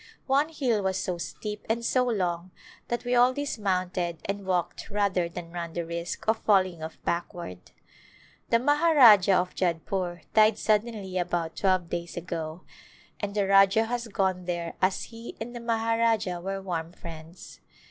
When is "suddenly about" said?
10.57-11.55